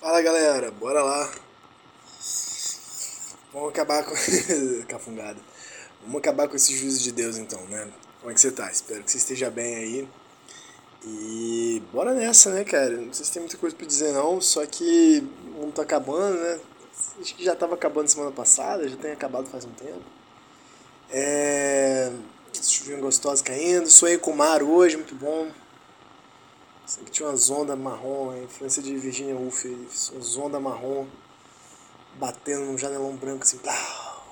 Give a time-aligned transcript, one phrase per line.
[0.00, 1.30] Fala galera, bora lá.
[3.52, 4.14] Vamos acabar com.
[4.86, 5.38] Cafungada.
[6.02, 7.90] Vamos acabar com esse juízo de Deus então, né?
[8.20, 8.70] Como é que você tá?
[8.70, 10.08] Espero que você esteja bem aí.
[11.04, 12.90] E bora nessa, né, cara?
[12.90, 16.36] Não sei se tem muita coisa pra dizer não, só que o mundo tá acabando,
[16.38, 16.60] né?
[17.20, 20.02] Acho que já tava acabando semana passada, já tem acabado faz um tempo.
[21.10, 22.12] É.
[22.62, 25.50] Chuvinha gostosa caindo, sonhei com o mar hoje, muito bom.
[26.86, 31.06] Sei que tinha umas ondas marrom, a influência de Virginia Woolf, umas ondas marrom
[32.14, 34.24] batendo num janelão branco assim, blau,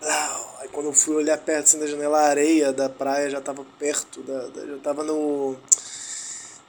[0.00, 0.56] blau.
[0.60, 3.64] Aí quando eu fui olhar perto assim, da janela, a areia da praia já tava
[3.78, 5.56] perto, da, da, já tava no,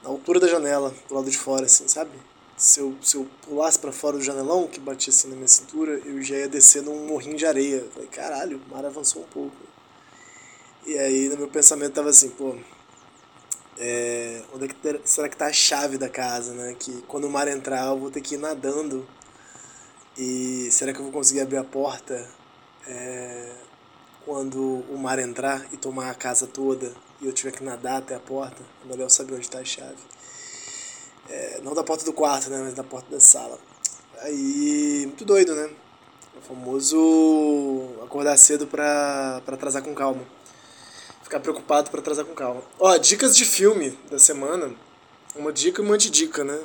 [0.02, 2.12] na altura da janela, do lado de fora, assim, sabe?
[2.56, 6.00] Se eu, se eu pulasse para fora do janelão, que batia assim na minha cintura,
[6.06, 7.84] eu já ia descer num morrinho de areia.
[7.92, 9.56] Falei, caralho, o mar avançou um pouco.
[10.86, 12.54] E aí no meu pensamento tava assim, pô,
[13.76, 16.76] é, onde é que será que tá a chave da casa, né?
[16.78, 19.04] Que quando o mar entrar eu vou ter que ir nadando.
[20.16, 22.30] E será que eu vou conseguir abrir a porta
[22.86, 23.52] é,
[24.24, 28.14] quando o mar entrar e tomar a casa toda e eu tiver que nadar até
[28.14, 28.62] a porta?
[28.84, 29.98] É melhor saber onde está a chave.
[31.28, 32.60] É, não da porta do quarto, né?
[32.62, 33.58] Mas da porta da sala.
[34.20, 35.68] Aí, muito doido, né?
[36.36, 36.96] O famoso
[38.04, 40.22] acordar cedo pra, pra atrasar com calma
[41.26, 42.62] ficar preocupado para atrasar com calma.
[42.78, 44.72] Ó, dicas de filme da semana.
[45.34, 46.58] Uma dica e uma antidica, né?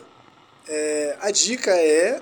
[0.67, 2.21] É, a dica é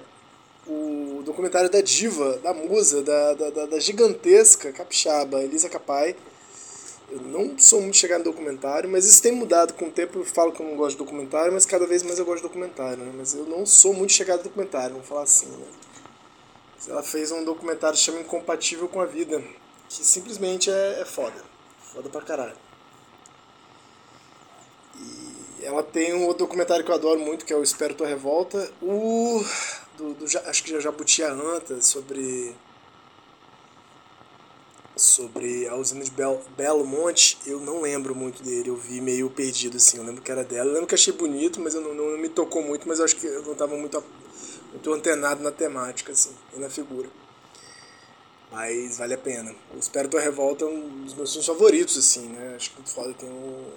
[0.65, 6.15] o documentário da diva, da musa, da, da, da gigantesca capixaba, Elisa Capai.
[7.11, 10.19] Eu não sou muito chegado no documentário, mas isso tem mudado com o tempo.
[10.19, 12.43] Eu falo que eu não gosto de documentário, mas cada vez mais eu gosto de
[12.43, 13.11] documentário, né?
[13.17, 15.65] Mas eu não sou muito chegado no documentário, vamos falar assim, né?
[16.87, 19.43] Ela fez um documentário que chama Incompatível com a Vida,
[19.89, 21.48] que simplesmente é, é foda.
[21.93, 22.55] Foda pra caralho.
[24.95, 28.07] E ela tem um outro documentário que eu adoro muito, que é o Espero Tua
[28.07, 28.71] Revolta.
[28.81, 29.43] O.
[29.97, 32.55] Do, do, acho que é Jabuti Anta, sobre.
[34.95, 39.77] Sobre a usina de Belo, Monte, eu não lembro muito dele, eu vi meio perdido
[39.77, 39.97] assim.
[39.97, 42.27] Eu lembro que era dela, eu lembro que achei bonito, mas eu não, não me
[42.27, 44.03] tocou muito, mas eu acho que eu não estava muito,
[44.71, 47.09] muito antenado na temática, assim, e na figura.
[48.51, 49.53] Mas vale a pena.
[49.73, 52.55] O Espero Tua Revolta é um dos meus filmes favoritos, assim, né?
[52.55, 53.13] Acho que foda.
[53.13, 53.71] Tem o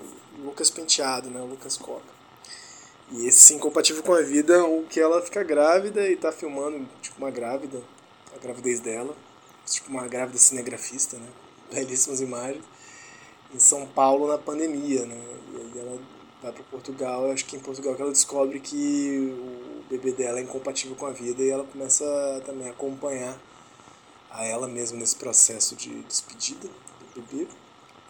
[0.45, 1.41] Lucas Penteado, né?
[1.41, 2.13] O Lucas Coca.
[3.11, 7.19] E esse incompatível com a vida, o que ela fica grávida e tá filmando, tipo,
[7.19, 7.83] uma grávida,
[8.35, 9.15] a gravidez dela.
[9.67, 11.29] Tipo, uma grávida cinegrafista, né?
[11.71, 12.65] Belíssimas imagens.
[13.55, 15.21] Em São Paulo, na pandemia, né?
[15.53, 15.99] E aí ela
[16.43, 20.43] vai para Portugal, acho que em Portugal que ela descobre que o bebê dela é
[20.43, 23.39] incompatível com a vida e ela começa também a acompanhar
[24.33, 26.69] a ela mesma nesse processo de despedida
[27.15, 27.47] do bebê,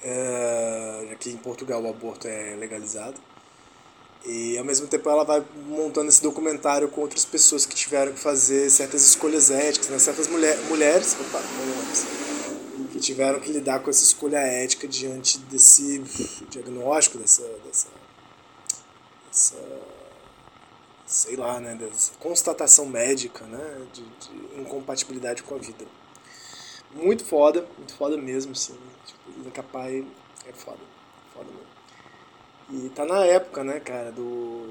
[0.02, 3.20] é, já que em Portugal o aborto é legalizado.
[4.24, 8.20] E ao mesmo tempo ela vai montando esse documentário com outras pessoas que tiveram que
[8.20, 9.98] fazer certas escolhas éticas, né?
[9.98, 11.42] certas mulher, mulheres opa,
[12.92, 15.98] que tiveram que lidar com essa escolha ética diante desse
[16.48, 17.88] diagnóstico, dessa, dessa,
[19.28, 19.56] dessa
[21.04, 25.84] sei lá, né, dessa constatação médica né, de, de incompatibilidade com a vida.
[26.94, 28.74] Muito foda, muito foda mesmo, assim.
[29.06, 30.04] Tipo, Lisa Capai
[30.46, 30.78] é foda.
[31.34, 32.86] Foda mesmo.
[32.86, 34.66] E tá na época, né, cara, do,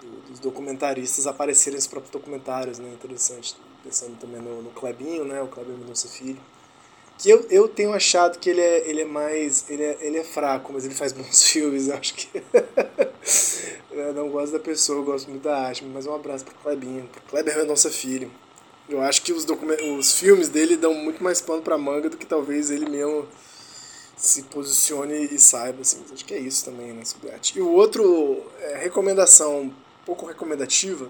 [0.00, 2.88] do dos documentaristas aparecerem os próprios documentários, né?
[2.92, 3.56] Interessante.
[3.82, 5.40] Pensando também no, no Clebinho, né?
[5.40, 6.40] O Kleber Mendonça Filho.
[7.18, 9.68] Que eu, eu tenho achado que ele é, ele é mais.
[9.70, 12.42] Ele é, ele é fraco, mas ele faz bons filmes, eu acho que.
[13.90, 17.08] eu não gosto da pessoa, eu gosto muito da arte, mas um abraço pro Clebinho,
[17.08, 18.30] pro Kleber Mendonça Filho.
[18.88, 19.44] Eu acho que os,
[19.98, 23.26] os filmes dele dão muito mais pano pra manga do que talvez ele mesmo
[24.16, 26.02] se posicione e saiba, assim.
[26.12, 27.58] Acho que é isso também, né, sobre arte.
[27.58, 29.72] E o outro, é, recomendação um
[30.04, 31.08] pouco recomendativa,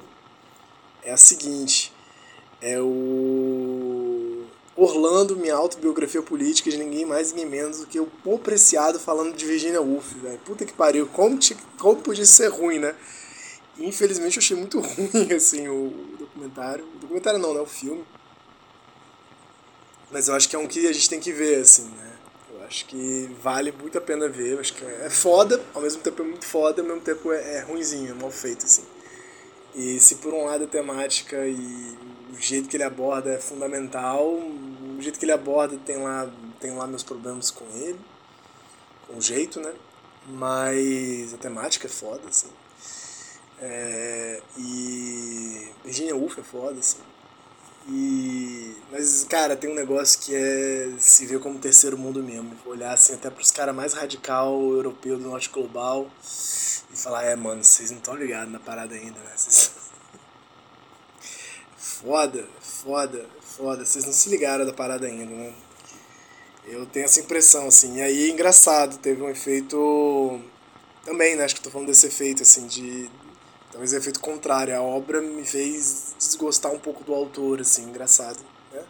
[1.04, 1.92] é a seguinte,
[2.60, 4.44] é o
[4.74, 9.36] Orlando, minha autobiografia política de ninguém mais, ninguém menos do que o Pô Preciado falando
[9.36, 10.38] de Virginia Woolf, velho.
[10.44, 11.38] Puta que pariu, como,
[11.78, 12.94] como podia ser ruim, né?
[13.78, 14.80] Infelizmente eu achei muito
[15.12, 16.84] ruim, assim, o documentário.
[17.00, 17.60] Documentário não, né?
[17.60, 18.04] O filme.
[20.10, 22.12] Mas eu acho que é um que a gente tem que ver, assim, né?
[22.50, 24.52] Eu acho que vale muito a pena ver.
[24.52, 27.56] Eu acho que é foda, ao mesmo tempo é muito foda, ao mesmo tempo é,
[27.56, 28.84] é ruimzinho, é mal feito, assim.
[29.74, 31.98] E se por um lado a temática e
[32.32, 36.30] o jeito que ele aborda é fundamental, o jeito que ele aborda tem lá,
[36.60, 37.98] tem lá meus problemas com ele,
[39.06, 39.72] com o jeito, né?
[40.28, 42.48] Mas a temática é foda, assim.
[43.60, 46.98] É, e Virginia Woolf é foda, assim.
[47.88, 52.56] E, mas, cara, tem um negócio que é se ver como terceiro mundo mesmo.
[52.66, 56.10] Olhar assim até pros caras mais radical europeu do norte global
[56.92, 59.32] e falar, é, mano, vocês não estão ligados na parada ainda, né?
[61.76, 63.84] Foda, foda, foda.
[63.84, 65.54] Vocês não se ligaram da parada ainda, né?
[66.66, 67.96] Eu tenho essa impressão, assim.
[67.96, 70.40] E aí, engraçado, teve um efeito
[71.04, 71.44] também, né?
[71.44, 73.10] Acho que tô falando desse efeito, assim, de
[73.76, 74.74] Talvez o efeito contrário.
[74.74, 78.38] A obra me fez desgostar um pouco do autor, assim, engraçado,
[78.72, 78.82] né?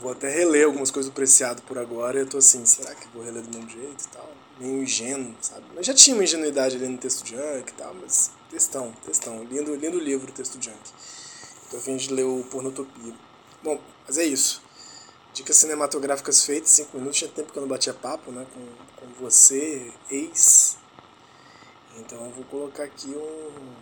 [0.00, 3.06] vou até reler algumas coisas do Preciado por agora e eu tô assim, será que
[3.08, 4.32] vou reler do mesmo jeito e tal?
[4.58, 5.66] Meio ingênuo, sabe?
[5.74, 9.44] Mas já tinha uma ingenuidade ali no texto junk e tal, mas textão, textão.
[9.44, 10.78] Lindo, lindo livro texto junk.
[11.70, 13.12] Tô a fim de ler o Pornotopia.
[13.62, 14.62] Bom, mas é isso.
[15.34, 17.18] Dicas cinematográficas feitas, 5 minutos.
[17.18, 18.46] Tinha tempo que eu não batia papo, né?
[18.54, 20.78] Com, com você, ex
[22.00, 23.74] então eu vou colocar aqui um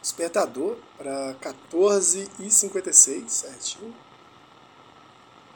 [0.00, 3.94] despertador para 14h56, certinho.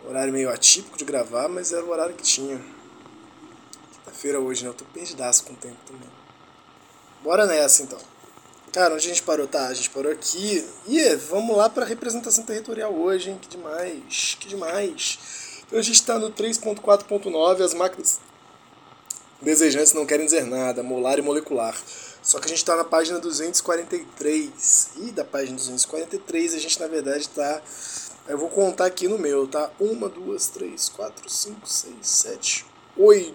[0.06, 2.60] Horário meio atípico de gravar, mas era o horário que tinha.
[3.92, 4.70] Quinta-feira hoje, né?
[4.70, 6.10] Eu tô perdidaço com o tempo também.
[7.22, 7.98] Bora nessa então.
[8.70, 9.46] Cara, onde a gente parou?
[9.46, 10.68] Tá, a gente parou aqui.
[10.86, 13.38] E vamos lá para representação territorial hoje, hein?
[13.40, 15.62] Que demais, que demais.
[15.66, 18.20] Então a gente está no 3.4.9, as máquinas
[19.44, 21.76] Desejantes não querem dizer nada, molar e molecular.
[22.22, 24.90] Só que a gente está na página 243.
[24.96, 27.60] E da página 243 a gente na verdade está.
[28.26, 29.70] Eu vou contar aqui no meu, tá?
[29.78, 32.64] Uma, duas, três, quatro, cinco, seis, sete,
[32.96, 33.34] oito,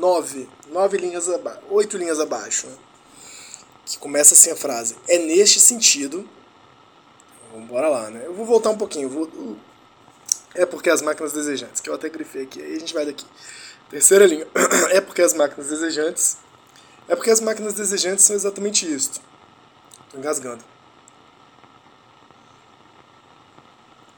[0.00, 0.48] nove.
[0.72, 1.60] Nove linhas abaixo.
[1.70, 2.76] Oito linhas abaixo, né?
[3.86, 4.96] Que começa assim a frase.
[5.06, 6.28] É neste sentido.
[7.52, 8.22] Vamos embora lá, né?
[8.24, 9.08] Eu vou voltar um pouquinho.
[9.08, 9.56] Vou...
[10.56, 12.60] É porque as máquinas desejantes, que eu até grifei aqui.
[12.60, 13.24] Aí a gente vai daqui.
[13.94, 14.44] Terceira linha.
[14.90, 16.36] É porque as máquinas desejantes.
[17.06, 19.20] É porque as máquinas desejantes são exatamente isso.
[20.06, 20.64] Estou engasgando.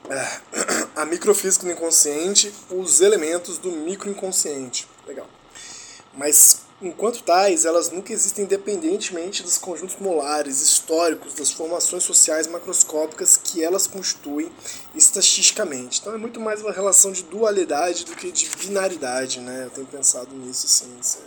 [0.08, 0.40] É.
[0.96, 4.88] A microfísica do inconsciente, os elementos do microinconsciente.
[5.06, 5.28] Legal.
[6.14, 13.34] Mas Enquanto tais, elas nunca existem independentemente dos conjuntos molares históricos, das formações sociais macroscópicas
[13.38, 14.52] que elas constituem
[14.94, 16.00] estatisticamente.
[16.00, 19.64] Então é muito mais uma relação de dualidade do que de binaridade, né?
[19.64, 21.22] Eu tenho pensado nisso, assim,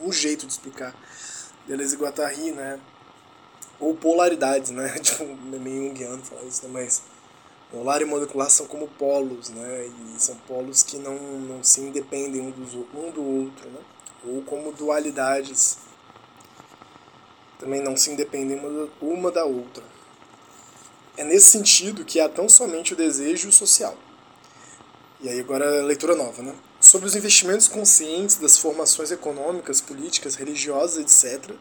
[0.00, 0.92] é um jeito de explicar.
[1.68, 2.80] Deleuze e Guattari, né?
[3.78, 4.88] Ou polaridades, né?
[4.98, 6.70] Tipo, é meio junguiano falar isso, né?
[6.72, 7.02] Mas
[7.72, 9.88] molar e molecular são como polos, né?
[10.16, 13.80] E são polos que não, não se independem um, dos, um do outro, né?
[14.24, 15.78] Ou como dualidades
[17.58, 18.60] também não se independem
[19.00, 19.82] uma da outra.
[21.16, 23.96] É nesse sentido que há tão somente o desejo social.
[25.20, 26.54] E aí agora a leitura nova, né?
[26.80, 31.56] Sobre os investimentos conscientes das formações econômicas, políticas, religiosas, etc.,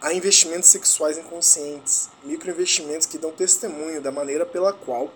[0.00, 5.12] há investimentos sexuais inconscientes, microinvestimentos que dão testemunho da maneira pela qual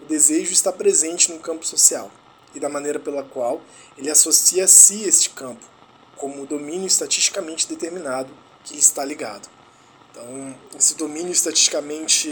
[0.00, 2.10] o desejo está presente no campo social
[2.54, 3.60] e da maneira pela qual
[3.98, 5.64] ele associa a si este campo,
[6.20, 8.30] como domínio estatisticamente determinado
[8.62, 9.48] que está ligado.
[10.10, 12.28] Então, esse domínio estatisticamente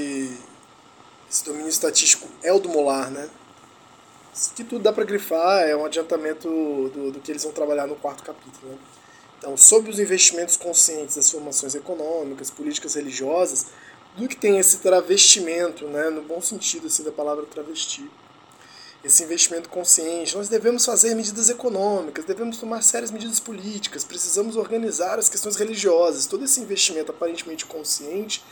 [1.31, 3.31] esse domínio estatístico é o do molar, né?
[4.35, 7.87] Isso que tudo dá para grifar, é um adiantamento do, do que eles vão trabalhar
[7.87, 8.73] no quarto capítulo.
[8.73, 8.79] Né?
[9.39, 13.67] Então, sobre os investimentos conscientes das formações econômicas, políticas religiosas,
[14.17, 18.09] do que tem esse travestimento, né, no bom sentido assim, da palavra travesti,
[19.05, 20.37] esse investimento consciente.
[20.37, 26.27] Nós devemos fazer medidas econômicas, devemos tomar sérias medidas políticas, precisamos organizar as questões religiosas.
[26.27, 28.43] Todo esse investimento aparentemente consciente,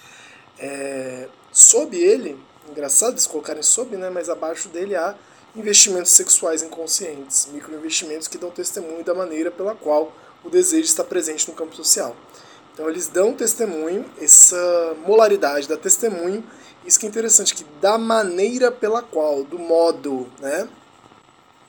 [0.58, 2.38] é, sob ele,
[2.70, 5.16] engraçado eles colocarem sob, né, mas abaixo dele há
[5.54, 10.12] investimentos sexuais inconscientes, microinvestimentos que dão testemunho da maneira pela qual
[10.44, 12.14] o desejo está presente no campo social.
[12.76, 16.44] Então eles dão testemunho, essa molaridade da testemunho
[16.86, 20.68] isso que é interessante, que da maneira pela qual, do modo, né,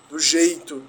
[0.10, 0.84] do jeito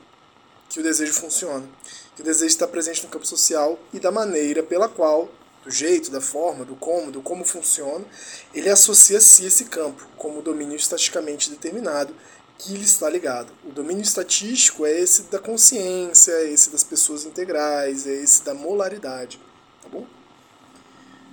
[0.68, 1.66] que o desejo funciona,
[2.14, 5.30] que o desejo está presente no campo social e da maneira pela qual,
[5.64, 8.04] do jeito, da forma, do como, do como funciona,
[8.52, 12.14] ele associa a si esse campo como domínio estatisticamente determinado
[12.58, 13.50] que lhe está ligado.
[13.64, 18.52] O domínio estatístico é esse da consciência, é esse das pessoas integrais, é esse da
[18.52, 19.40] molaridade.
[19.88, 20.06] Tá bom?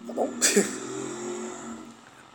[0.07, 0.29] Tá bom?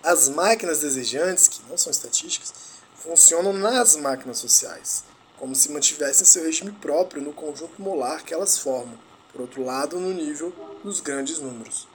[0.03, 2.53] As máquinas desejantes, que não são estatísticas,
[2.95, 5.05] funcionam nas máquinas sociais,
[5.39, 8.99] como se mantivessem seu regime próprio no conjunto molar que elas formam,
[9.33, 11.89] por outro lado, no nível dos grandes números.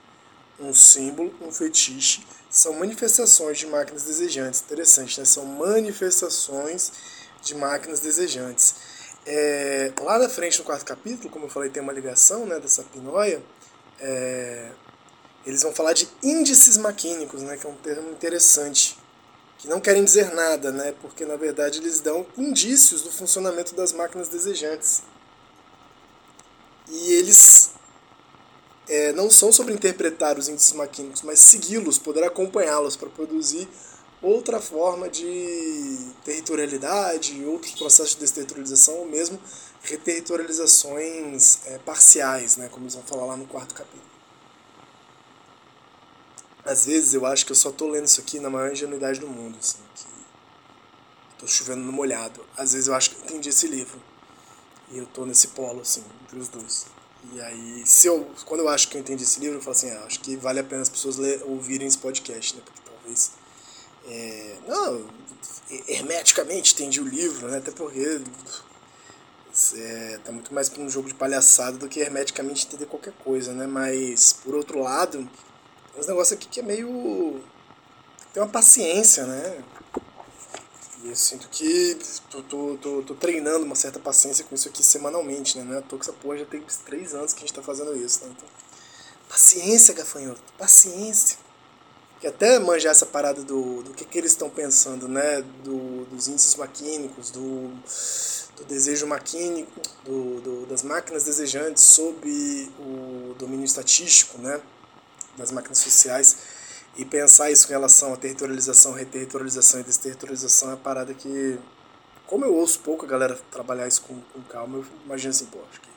[0.58, 4.62] Um símbolo, um fetiche, são manifestações de máquinas desejantes.
[4.62, 5.26] Interessante, né?
[5.26, 6.92] São manifestações
[7.42, 8.74] de máquinas desejantes.
[9.26, 12.82] É, lá na frente, no quarto capítulo, como eu falei, tem uma ligação né, dessa
[12.84, 13.42] pinóia.
[14.00, 14.70] É,
[15.46, 18.98] eles vão falar de índices maquínicos, né, que é um termo interessante,
[19.58, 23.92] que não querem dizer nada, né, porque na verdade eles dão indícios do funcionamento das
[23.92, 25.02] máquinas desejantes.
[26.88, 27.70] E eles
[28.88, 33.68] é, não são sobre interpretar os índices maquínicos, mas segui-los, poder acompanhá-los para produzir
[34.22, 39.38] outra forma de territorialidade, outros processos de desterritorialização, ou mesmo
[39.86, 44.04] reterritorializações é, parciais, né, como eles vão falar lá no quarto capítulo.
[46.64, 49.28] Às vezes eu acho que eu só tô lendo isso aqui na maior ingenuidade do
[49.28, 50.04] mundo, assim, que
[51.38, 52.44] tô chovendo no molhado.
[52.56, 54.02] Às vezes eu acho que eu entendi esse livro.
[54.90, 56.86] E eu tô nesse polo, assim, entre os dois.
[57.32, 59.90] E aí, se eu, quando eu acho que eu entendi esse livro, eu falo assim,
[59.90, 62.62] ah, acho que vale a pena as pessoas ler, ouvirem esse podcast, né?
[62.64, 63.32] Porque talvez.
[64.08, 65.08] É, não,
[65.88, 67.58] hermeticamente entendi o livro, né?
[67.58, 68.20] Até porque
[69.74, 73.52] é, tá muito mais para um jogo de palhaçada do que hermeticamente entender qualquer coisa,
[73.52, 73.66] né?
[73.66, 75.18] Mas, por outro lado,
[75.92, 77.42] tem uns negócios aqui que é meio.
[78.32, 79.64] tem uma paciência, né?
[81.02, 81.96] E eu sinto que
[82.30, 85.64] tô, tô, tô, tô, treinando uma certa paciência com isso aqui semanalmente, né?
[85.64, 88.24] Não é que essa porra já tem três anos que a gente tá fazendo isso,
[88.24, 88.34] né?
[88.36, 88.48] Então,
[89.28, 91.38] paciência, gafanhoto, paciência.
[92.20, 95.42] Que até manjar essa parada do, do que, que eles estão pensando, né?
[95.62, 97.68] Do, dos índices maquínicos, do,
[98.56, 102.26] do desejo maquínico, do, do, das máquinas desejantes sob
[102.78, 104.60] o domínio estatístico, né?
[105.36, 106.38] das máquinas sociais
[106.96, 111.58] e pensar isso em relação à territorialização, reterritorialização e desterritorialização é uma parada que,
[112.26, 115.58] como eu ouço pouco a galera trabalhar isso com, com calma, eu imagino assim, pô,
[115.70, 115.88] acho que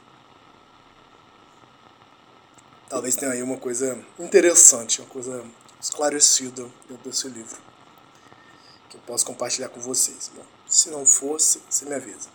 [2.90, 5.44] talvez tenha aí uma coisa interessante, uma coisa
[5.80, 7.58] esclarecida dentro desse livro
[8.90, 10.32] que eu posso compartilhar com vocês.
[10.36, 12.30] Bom, se não fosse, você me avisa.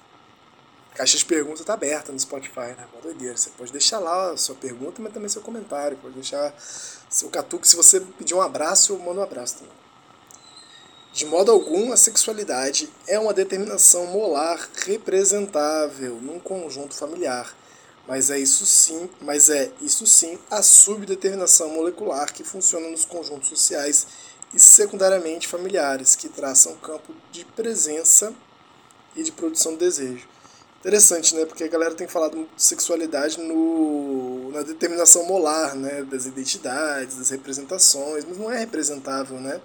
[0.95, 2.87] Caixa de perguntas está aberta no Spotify, né?
[2.93, 3.37] Uma doideira.
[3.37, 5.97] Você pode deixar lá a sua pergunta, mas também seu comentário.
[5.97, 6.55] Pode deixar
[7.11, 7.67] seu catuque.
[7.67, 9.75] Se você pedir um abraço, eu mando um abraço também.
[11.13, 17.55] De modo algum, a sexualidade é uma determinação molar representável num conjunto familiar,
[18.07, 23.49] mas é isso sim, mas é isso sim a subdeterminação molecular que funciona nos conjuntos
[23.49, 24.07] sociais
[24.53, 28.33] e secundariamente familiares, que traçam campo de presença
[29.17, 30.29] e de produção do desejo.
[30.81, 31.47] Interessante, né?
[31.47, 36.03] Porque a galera tem falado muito de sexualidade no, na determinação molar, né?
[36.03, 39.61] Das identidades, das representações, mas não é representável, né?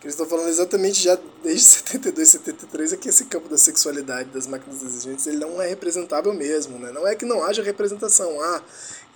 [0.00, 1.60] Que eles estão falando exatamente já desde
[1.92, 6.32] 72, 73 é que esse campo da sexualidade das máquinas exigentes ele não é representável
[6.32, 6.90] mesmo, né?
[6.90, 8.62] Não é que não haja representação, ah,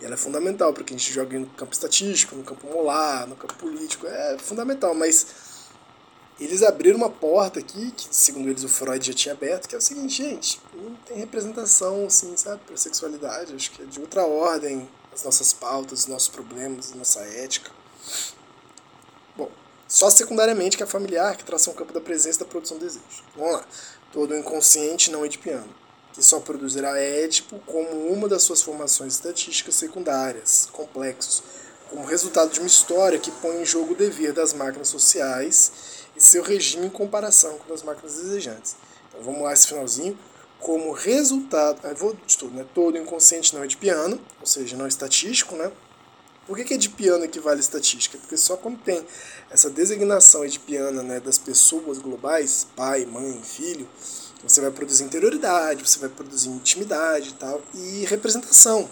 [0.00, 3.34] e ela é fundamental porque a gente joga no campo estatístico, no campo molar, no
[3.34, 5.26] campo político, é fundamental, mas
[6.38, 9.78] eles abriram uma porta aqui, que segundo eles o Freud já tinha aberto, que é
[9.78, 14.26] o seguinte, gente, não tem representação, assim, sabe, para sexualidade, acho que é de outra
[14.26, 17.70] ordem as nossas pautas, os nossos problemas, a nossa ética.
[19.86, 23.04] Só secundariamente que é familiar, que traça um campo da presença da produção de desejo.
[23.36, 23.64] Vamos lá.
[24.12, 25.68] Todo inconsciente não edipiano,
[26.12, 31.42] que só produzirá édipo como uma das suas formações estatísticas secundárias, complexos,
[31.90, 35.72] como resultado de uma história que põe em jogo o dever das máquinas sociais
[36.16, 38.76] e seu regime em comparação com as máquinas desejantes.
[39.08, 40.18] Então vamos lá esse finalzinho.
[40.60, 42.64] Como resultado, eu vou de tudo, né?
[42.74, 45.70] Todo inconsciente não é de piano, ou seja, não estatístico, né?
[46.46, 48.18] Por que, que é de piano equivale a estatística?
[48.18, 49.06] Porque só quando tem
[49.50, 53.88] essa designação edipiana né, das pessoas globais, pai, mãe, filho,
[54.42, 58.90] você vai produzir interioridade, você vai produzir intimidade e tal, e representação.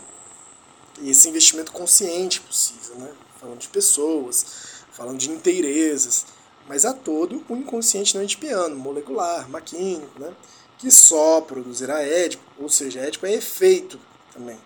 [1.01, 3.11] E esse investimento consciente possível, né?
[3.39, 4.47] Falando de pessoas,
[4.93, 6.25] falando de inteirezas
[6.69, 10.33] mas a todo o inconsciente não edipiano, molecular, maquínico, né?
[10.79, 13.99] que só produzirá édipo, ou seja, édipo é efeito
[14.33, 14.59] também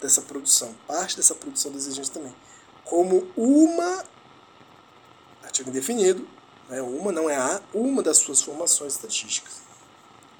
[0.00, 2.34] dessa produção, parte dessa produção desejante também,
[2.84, 4.04] como uma,
[5.42, 6.26] artigo indefinido,
[6.68, 6.80] né?
[6.82, 9.68] uma não é a, uma das suas formações estatísticas.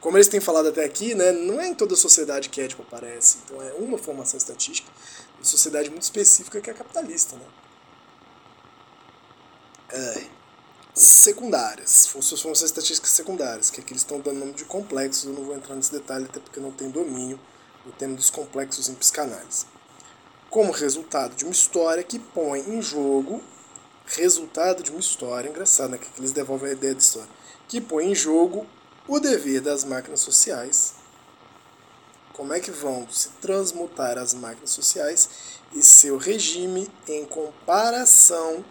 [0.01, 2.83] Como eles têm falado até aqui, né, não é em toda a sociedade que édipo
[2.83, 4.89] aparece, então é uma formação estatística,
[5.37, 7.35] uma sociedade muito específica que é capitalista.
[7.35, 7.47] Né?
[9.91, 10.39] É
[10.99, 15.45] secundárias, suas funções estatísticas secundárias, que aqui eles estão dando nome de complexos, eu não
[15.45, 17.39] vou entrar nesse detalhe até porque não tem domínio
[17.89, 19.65] do tema dos complexos em psicanálise.
[20.51, 23.43] Como resultado de uma história que põe em jogo,
[24.07, 27.29] resultado de uma história, engraçado, né, que eles devolvem a ideia de história,
[27.67, 28.67] que põe em jogo
[29.07, 30.95] o dever das máquinas sociais,
[32.35, 35.29] como é que vão se transmutar as máquinas sociais
[35.75, 38.65] e seu regime em comparação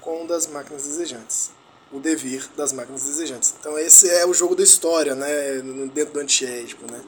[0.00, 1.50] com o das máquinas desejantes.
[1.94, 3.54] O dever das máquinas desejantes.
[3.60, 5.60] Então esse é o jogo da história, né,
[5.94, 7.00] dentro do antiédipo, né?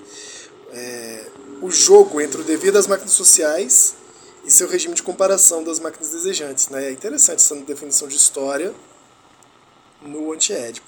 [0.70, 1.26] É,
[1.60, 3.96] o jogo entre o dever das máquinas sociais
[4.44, 6.86] e seu regime de comparação das máquinas desejantes, né?
[6.86, 8.72] É interessante essa definição de história
[10.00, 10.86] no antiédipo.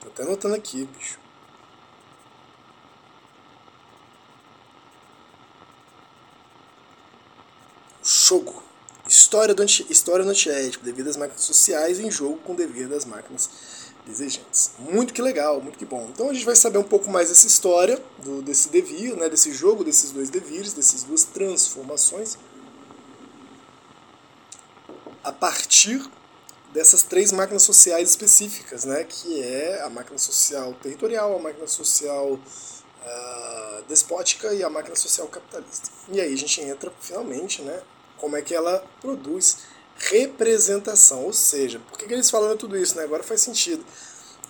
[0.00, 1.19] Tô até anotando aqui, bicho.
[8.02, 8.62] Jogo.
[9.06, 13.50] História, do história do antiético, devido às máquinas sociais em jogo com dever das máquinas
[14.06, 14.72] desejantes.
[14.78, 16.08] Muito que legal, muito que bom.
[16.12, 19.52] Então a gente vai saber um pouco mais dessa história, do, desse devir, né, desse
[19.52, 22.36] jogo, desses dois devires, dessas duas transformações,
[25.24, 26.08] a partir
[26.72, 32.34] dessas três máquinas sociais específicas, né, que é a máquina social territorial, a máquina social
[32.34, 35.90] uh, despótica e a máquina social capitalista.
[36.08, 37.80] E aí a gente entra finalmente, né,
[38.16, 39.58] como é que ela produz
[39.96, 43.04] representação, ou seja, por que, que eles falaram tudo isso, né?
[43.04, 43.84] Agora faz sentido.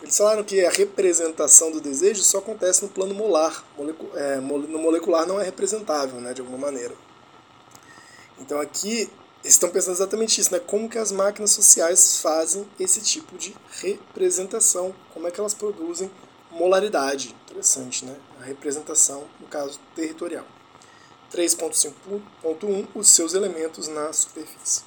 [0.01, 3.65] Eles falaram que a representação do desejo só acontece no plano molar,
[4.15, 6.95] é, no molecular não é representável, né, de alguma maneira.
[8.39, 9.11] Então aqui
[9.43, 10.61] eles estão pensando exatamente isso, né?
[10.61, 14.95] Como que as máquinas sociais fazem esse tipo de representação?
[15.13, 16.11] Como é que elas produzem
[16.51, 17.35] molaridade?
[17.47, 18.17] Interessante, né?
[18.41, 20.47] A representação, no caso territorial.
[21.31, 24.83] 3.5.1 Os seus elementos na superfície.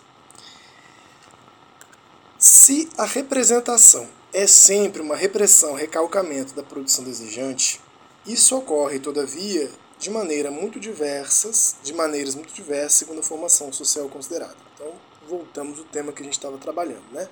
[2.39, 7.79] Se a representação é sempre uma repressão, recalcamento da produção desejante,
[8.25, 9.69] isso ocorre, todavia,
[9.99, 14.57] de maneira muito diversas, de maneiras muito diversas, segundo a formação social considerada.
[14.73, 14.91] Então,
[15.29, 17.29] voltamos ao tema que a gente estava trabalhando, né?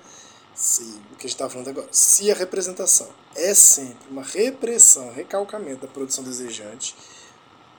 [0.62, 1.88] Se, o que a gente estava falando agora.
[1.90, 6.94] Se a representação é sempre uma repressão, recalcamento da produção desejante,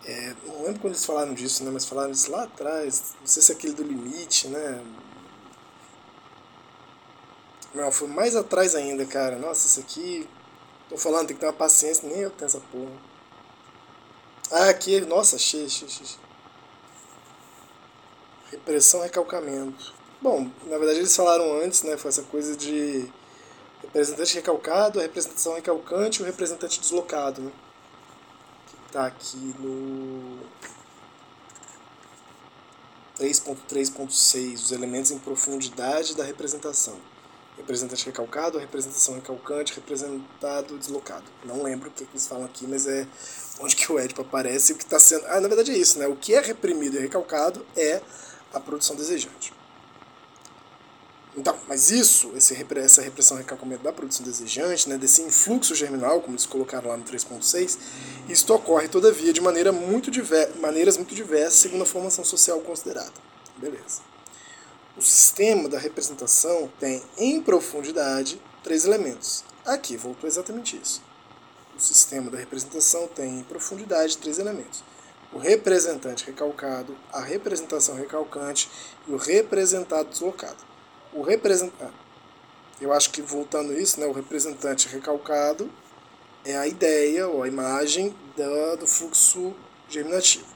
[0.04, 1.72] é, não lembro quando eles falaram disso, né?
[1.72, 4.84] Mas falaram isso lá atrás, não sei se é aquele do limite, né?
[7.74, 9.38] Não, foi mais atrás ainda, cara.
[9.38, 10.28] Nossa, isso aqui.
[10.90, 12.92] Tô falando, tem que ter uma paciência, nem eu tenho essa porra.
[14.52, 15.90] Ah, aqui, nossa, achei, achei.
[18.52, 20.03] Repressão, recalcamento.
[20.24, 21.98] Bom, na verdade eles falaram antes, né?
[21.98, 23.12] Foi essa coisa de
[23.82, 27.52] representante recalcado, a representação recalcante e o representante deslocado, né?
[28.68, 30.40] Que tá aqui no
[33.20, 36.96] 3.3.6, os elementos em profundidade da representação
[37.58, 41.26] representante recalcado, representação recalcante, representado deslocado.
[41.44, 43.06] Não lembro o que eles falam aqui, mas é
[43.60, 45.26] onde que o Édipo aparece e o que está sendo.
[45.28, 46.08] Ah, na verdade é isso, né?
[46.08, 48.02] O que é reprimido e recalcado é
[48.54, 49.52] a produção desejante.
[51.36, 56.34] Então, mas isso, esse, essa repressão recalcamento da produção desejante, né, desse influxo germinal, como
[56.34, 57.78] eles colocaram lá no 3.6,
[58.30, 63.14] isso ocorre, todavia, de maneira muito diver, maneiras muito diversas, segundo a formação social considerada.
[63.58, 64.02] Beleza.
[64.96, 69.44] O sistema da representação tem, em profundidade, três elementos.
[69.66, 71.02] Aqui voltou exatamente isso.
[71.76, 74.84] O sistema da representação tem, em profundidade, três elementos.
[75.32, 78.70] O representante recalcado, a representação recalcante
[79.08, 80.73] e o representado deslocado.
[81.14, 81.94] O representante.
[82.82, 85.70] Eu acho que voltando isso, né, o representante recalcado
[86.44, 89.54] é a ideia ou a imagem da, do fluxo
[89.88, 90.54] germinativo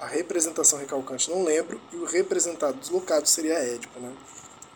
[0.00, 4.14] a representação recalcante não lembro, e o representado deslocado seria Édipo, né?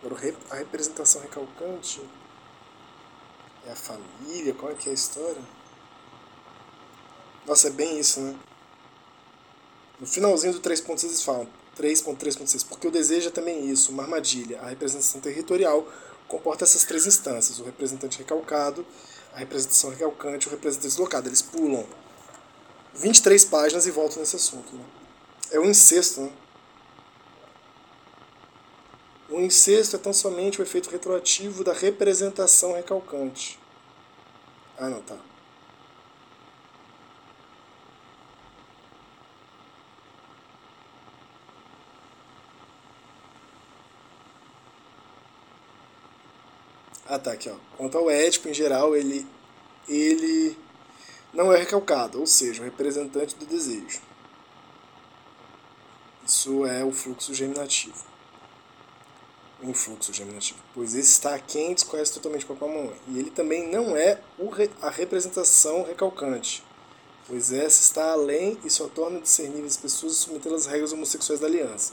[0.02, 2.02] Agora, a representação recalcante
[3.64, 5.42] é a família, qual é que é a história?
[7.46, 8.36] Nossa, é bem isso, né?
[10.00, 11.46] No finalzinho do 3.6 eles falam
[11.78, 14.60] 3.3.6, porque o desejo é também isso, uma armadilha.
[14.60, 15.86] A representação territorial
[16.28, 18.86] comporta essas três instâncias, o representante recalcado,
[19.34, 21.28] a representação recalcante e o representante deslocado.
[21.28, 21.86] Eles pulam
[22.94, 24.84] 23 páginas e voltam nesse assunto, né?
[25.50, 26.22] é o incesto.
[26.22, 26.32] Né?
[29.28, 33.58] O incesto é tão somente o efeito retroativo da representação recalcante.
[34.78, 35.16] Ah, não, tá.
[47.14, 47.56] Ah, tá, aqui, ó.
[47.76, 49.26] Quanto ao ético, em geral, ele,
[49.86, 50.56] ele
[51.30, 54.00] não é recalcado, ou seja, o representante do desejo.
[56.26, 58.02] Isso é o fluxo germinativo.
[59.62, 60.58] O influxo germinativo.
[60.72, 62.98] Pois esse está quem desconhece totalmente o papai mamãe.
[63.08, 64.18] E ele também não é
[64.80, 66.64] a representação recalcante.
[67.28, 71.92] pois essa está além e só torna discerníveis pessoas submetê-las às regras homossexuais da aliança.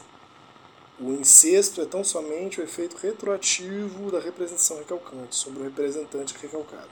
[1.00, 6.90] O incesto é tão somente o efeito retroativo da representação recalcante sobre o representante recalcado,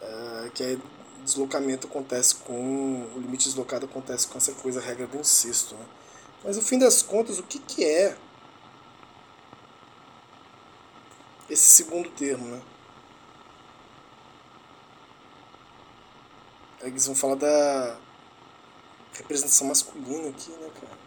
[0.00, 0.78] é, que é
[1.22, 5.86] deslocamento acontece com o limite deslocado acontece com essa coisa a regra do incesto né?
[6.42, 8.16] mas no fim das contas o que, que é
[11.48, 12.60] esse segundo termo né?
[16.80, 17.96] Eles vão falar da
[19.12, 21.01] representação masculina aqui né cara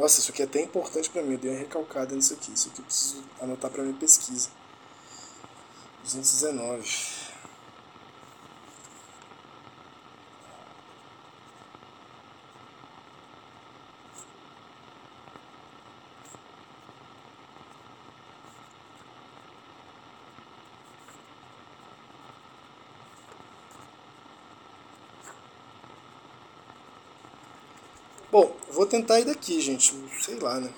[0.00, 2.50] Nossa, isso aqui é até importante para mim, eu dei uma recalcada nisso aqui.
[2.54, 4.48] Isso aqui eu preciso anotar para minha pesquisa.
[6.02, 7.20] 219.
[28.32, 29.94] Bom, vou tentar ir daqui, gente.
[30.22, 30.72] Sei lá, né?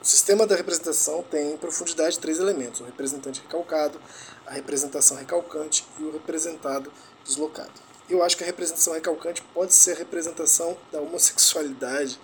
[0.00, 4.00] O sistema da representação tem em profundidade três elementos: o representante recalcado,
[4.46, 6.92] a representação recalcante e o representado
[7.24, 7.72] deslocado.
[8.08, 12.20] Eu acho que a representação recalcante pode ser a representação da homossexualidade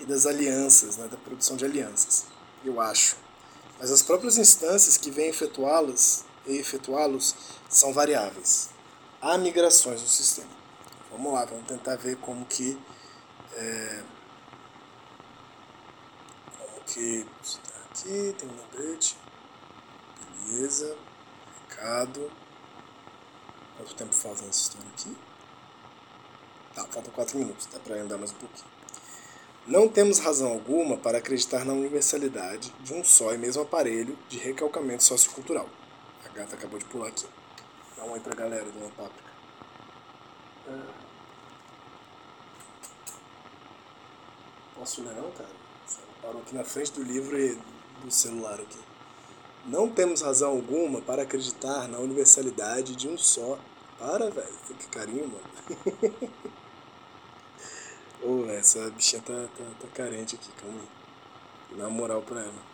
[0.00, 2.24] e das alianças, né, da produção de alianças.
[2.64, 3.16] Eu acho.
[3.78, 7.36] Mas as próprias instâncias que vêm efetuá-las e efetuá-los
[7.70, 8.70] são variáveis.
[9.20, 10.50] Há migrações no sistema.
[11.12, 12.76] Vamos lá, vamos tentar ver como que
[13.54, 14.02] é,
[16.82, 19.16] como que está aqui, tem um lembrete.
[20.46, 20.96] Beleza.
[21.68, 22.30] Recado.
[23.76, 25.16] Quanto tempo falta nessa história aqui?
[26.74, 28.70] Tá, faltam 4 minutos, dá para andar mais um pouquinho.
[29.66, 34.38] Não temos razão alguma para acreditar na universalidade de um só e mesmo aparelho de
[34.38, 35.68] recalcamento sociocultural.
[36.24, 37.26] A gata acabou de pular aqui.
[37.96, 39.30] Dá um oi pra galera, uma Páprica.
[40.68, 40.94] Ah.
[44.74, 45.61] Posso ler não, cara?
[46.22, 47.58] Parou aqui na frente do livro e
[48.04, 48.78] do celular aqui.
[49.66, 53.58] Não temos razão alguma para acreditar na universalidade de um só.
[53.98, 54.48] Para, velho.
[54.78, 56.32] Que carinho, mano.
[58.22, 60.88] Ô, oh, essa bichinha tá, tá, tá carente aqui, calma aí.
[61.70, 62.72] Vou dar uma moral pra ela.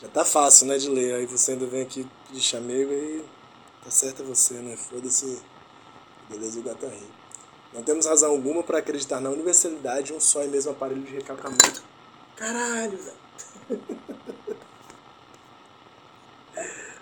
[0.00, 1.14] Já tá fácil, né, de ler.
[1.14, 3.24] Aí você ainda vem aqui de chamego e
[3.84, 4.76] tá certo é você, né?
[4.76, 5.40] Foda-se.
[6.28, 6.92] Beleza, o gato tá.
[7.72, 11.14] Não temos razão alguma para acreditar na universalidade de um só e mesmo aparelho de
[11.14, 11.87] recalcamento.
[12.38, 13.18] Caralho, velho.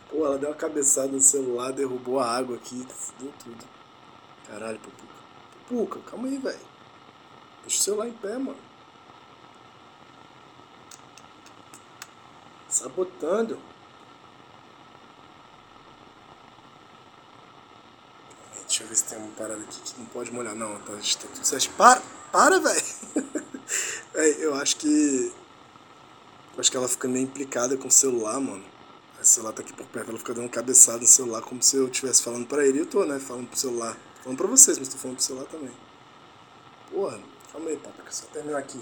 [0.09, 3.65] Pô, ela deu uma cabeçada no celular, derrubou a água aqui, fudeu tudo.
[4.49, 5.15] Caralho, Pupuca.
[5.69, 6.59] Pupuca, calma aí, velho.
[7.61, 8.57] Deixa o celular em pé, mano.
[12.71, 13.61] Sabotando.
[18.67, 20.55] Deixa eu ver se tem uma parada aqui que não pode molhar.
[20.55, 21.71] Não, tá, certo.
[21.77, 22.01] Para!
[22.33, 23.37] Para, velho!
[24.25, 25.33] eu acho que.
[26.55, 28.65] Eu acho que ela fica meio implicada com o celular, mano.
[29.21, 31.87] O celular tá aqui por perto, ela fica dando cabeçada no celular como se eu
[31.87, 32.79] estivesse falando pra ele.
[32.79, 33.19] E eu tô, né?
[33.19, 33.97] Falando pro celular.
[34.23, 35.73] Falando pra vocês, mas tô falando pro celular também.
[36.91, 37.21] Porra,
[37.53, 38.81] calma aí, papai, só terminar aqui.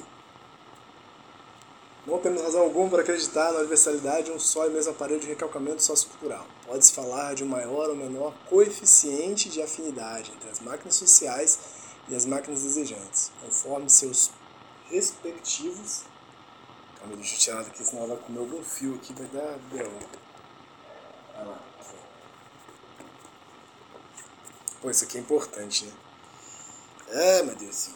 [2.06, 5.26] Não temos razão alguma para acreditar na universalidade de um só e mesmo aparelho de
[5.26, 6.46] recalcamento sociocultural.
[6.66, 11.58] Pode-se falar de um maior ou menor coeficiente de afinidade entre as máquinas sociais
[12.08, 14.30] e as máquinas desejantes, conforme seus
[14.90, 16.04] respectivos.
[16.98, 19.90] Calma, deixa eu tirar daqui, senão ela vai comer fio aqui, vai dar B.O.
[21.34, 21.60] Vai lá.
[24.80, 25.92] Pô, isso aqui é importante, né?
[27.08, 27.90] É, meu Deus.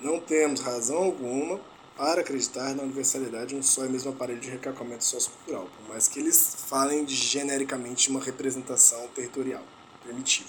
[0.00, 1.60] Não temos razão alguma
[1.96, 6.08] para acreditar na universalidade de um só e mesmo aparelho de recalcamento sociocultural, por mais
[6.08, 9.62] que eles falem de, genericamente de uma representação territorial
[10.02, 10.48] primitiva.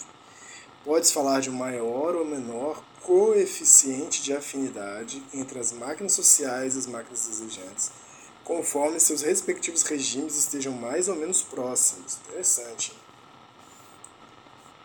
[0.84, 6.80] Pode-se falar de um maior ou menor coeficiente de afinidade entre as máquinas sociais e
[6.80, 7.92] as máquinas desejantes,
[8.44, 12.18] conforme seus respectivos regimes estejam mais ou menos próximos.
[12.28, 12.94] Interessante.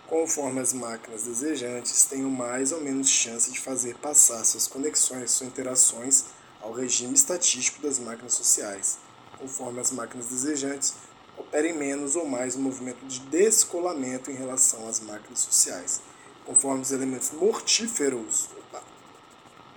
[0.06, 5.48] Conforme as máquinas desejantes tenham mais ou menos chance de fazer passar suas conexões, suas
[5.48, 6.26] interações
[6.60, 8.98] ao regime estatístico das máquinas sociais,
[9.38, 10.92] conforme as máquinas desejantes
[11.38, 16.02] operem menos ou mais um movimento de descolamento em relação às máquinas sociais,
[16.50, 18.82] conforme os elementos mortíferos opa,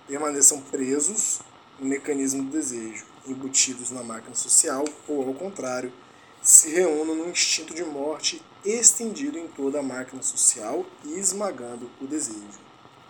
[0.07, 1.39] permaneçam presos
[1.79, 5.93] no mecanismo do desejo, embutidos na máquina social, ou ao contrário,
[6.41, 12.07] se reúnam no instinto de morte estendido em toda a máquina social e esmagando o
[12.07, 12.59] desejo.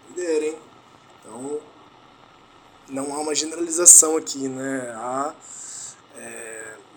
[0.09, 0.57] Entender, hein?
[1.21, 1.61] Então,
[2.89, 4.93] não há uma generalização aqui, né?
[4.93, 5.33] Há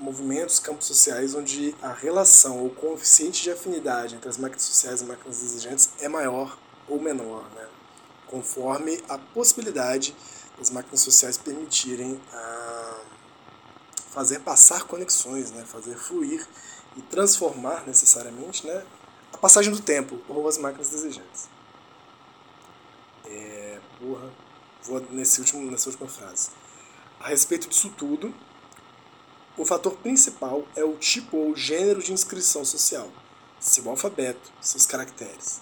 [0.06, 5.04] movimentos, campos sociais onde a relação ou coeficiente de afinidade entre as máquinas sociais e
[5.04, 6.56] máquinas exigentes é maior
[6.88, 7.66] ou menor, né?
[8.28, 10.14] conforme a possibilidade
[10.56, 13.00] das máquinas sociais permitirem ah,
[14.10, 15.64] fazer passar conexões, né?
[15.66, 16.46] fazer fluir
[16.96, 18.84] e transformar necessariamente né?
[19.32, 21.48] a passagem do tempo ou as máquinas desejantes.
[23.24, 24.30] É, porra,
[24.84, 26.50] vou nesse último, nessa última frase.
[27.18, 28.32] A respeito disso tudo,
[29.56, 33.10] o fator principal é o tipo ou gênero de inscrição social,
[33.58, 35.60] seu alfabeto, seus caracteres.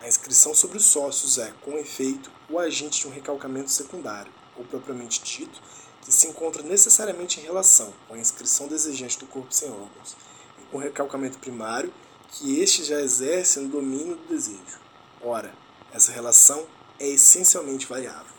[0.00, 4.64] A inscrição sobre os sócios é, com efeito, o agente de um recalcamento secundário, ou
[4.64, 5.60] propriamente dito,
[6.00, 10.16] que se encontra necessariamente em relação com a inscrição desejante do corpo sem órgãos,
[10.58, 11.92] e com o recalcamento primário,
[12.28, 14.80] que este já exerce no domínio do desejo.
[15.20, 15.54] Ora,
[15.92, 16.66] essa relação
[16.98, 18.32] é essencialmente variável.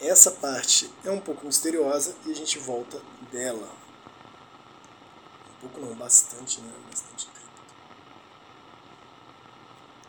[0.00, 3.00] Essa parte é um pouco misteriosa e a gente volta
[3.34, 3.68] dela.
[5.56, 6.72] Um pouco não, bastante, né?
[6.88, 7.28] Bastante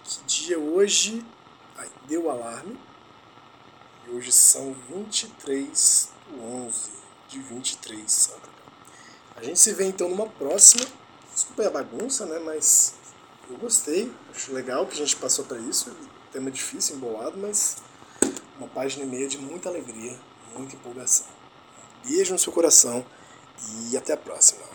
[0.04, 1.26] Que dia hoje?
[1.76, 2.80] Ai, deu o alarme.
[4.06, 6.92] E hoje são 23 do 11
[7.28, 8.32] de 23.
[9.36, 10.86] A gente se vê então numa próxima.
[11.34, 12.38] Desculpa a bagunça, né?
[12.38, 12.94] Mas
[13.50, 14.14] eu gostei.
[14.30, 15.92] Acho legal que a gente passou para isso.
[16.32, 17.78] Tema difícil, embolado, mas
[18.60, 20.20] uma página e meia de muita alegria,
[20.56, 21.26] muita empolgação.
[22.06, 23.04] Um beijo no seu coração
[23.90, 24.75] e até a próxima.